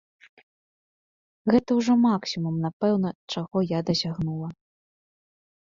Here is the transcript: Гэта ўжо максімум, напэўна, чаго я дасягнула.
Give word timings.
Гэта 1.51 1.69
ўжо 1.81 1.93
максімум, 2.07 2.55
напэўна, 2.67 3.09
чаго 3.35 3.57
я 3.77 3.87
дасягнула. 3.93 4.47